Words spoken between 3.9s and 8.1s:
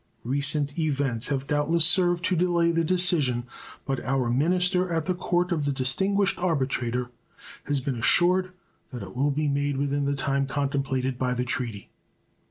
our minister at the Court of the distinguished arbitrator has been